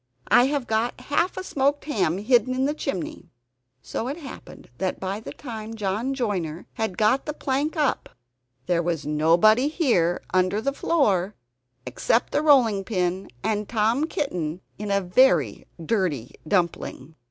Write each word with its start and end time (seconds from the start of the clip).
"I 0.29 0.45
have 0.45 0.65
got 0.65 0.99
half 0.99 1.37
a 1.37 1.43
smoked 1.43 1.85
ham 1.85 2.17
hidden 2.17 2.55
in 2.55 2.65
the 2.65 2.73
chimney." 2.73 3.29
So 3.83 4.07
it 4.07 4.17
happened 4.17 4.71
that 4.79 4.99
by 4.99 5.19
the 5.19 5.31
time 5.31 5.75
John 5.75 6.15
Joiner 6.15 6.65
had 6.73 6.97
got 6.97 7.27
the 7.27 7.35
plank 7.35 7.77
up 7.77 8.09
there 8.65 8.81
was 8.81 9.05
nobody 9.05 9.67
here 9.67 10.23
under 10.33 10.59
the 10.59 10.73
floor 10.73 11.35
except 11.85 12.31
the 12.31 12.41
rolling 12.41 12.83
pin 12.83 13.29
and 13.43 13.69
Tom 13.69 14.05
Kitten 14.07 14.61
in 14.79 14.89
a 14.89 15.01
very 15.01 15.67
dirty 15.79 16.33
dumpling! 16.47 17.13